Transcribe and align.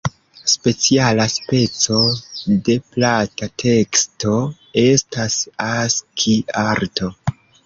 Speciala 0.51 1.25
speco 1.33 1.99
de 2.69 2.77
plata 2.95 3.51
teksto 3.65 4.39
estas 4.87 5.39
Aski-arto. 5.69 7.13